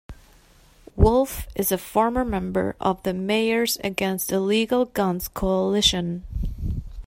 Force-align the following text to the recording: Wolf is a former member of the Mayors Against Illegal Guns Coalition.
Wolf 0.95 1.45
is 1.53 1.71
a 1.71 1.77
former 1.77 2.25
member 2.25 2.75
of 2.79 3.03
the 3.03 3.13
Mayors 3.13 3.77
Against 3.83 4.31
Illegal 4.31 4.85
Guns 4.85 5.27
Coalition. 5.27 6.23